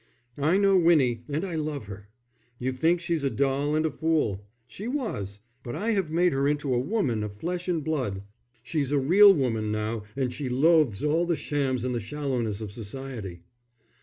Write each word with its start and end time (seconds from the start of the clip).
"I 0.39 0.57
know 0.57 0.75
Winnie, 0.77 1.21
and 1.29 1.45
I 1.45 1.53
love 1.53 1.85
her. 1.85 2.09
You 2.57 2.71
think 2.71 2.99
she's 2.99 3.21
a 3.23 3.29
doll 3.29 3.75
and 3.75 3.85
a 3.85 3.91
fool. 3.91 4.41
She 4.65 4.87
was. 4.87 5.41
But 5.61 5.75
I 5.75 5.91
have 5.91 6.09
made 6.09 6.33
her 6.33 6.47
into 6.47 6.73
a 6.73 6.79
woman 6.79 7.21
of 7.21 7.35
flesh 7.35 7.67
and 7.67 7.83
blood. 7.83 8.23
She's 8.63 8.91
a 8.91 8.97
real 8.97 9.31
woman 9.31 9.71
now 9.71 10.01
and 10.15 10.33
she 10.33 10.49
loathes 10.49 11.03
all 11.03 11.27
the 11.27 11.35
shams 11.35 11.85
and 11.85 11.93
the 11.93 11.99
shallowness 11.99 12.61
of 12.61 12.71
Society." 12.71 13.43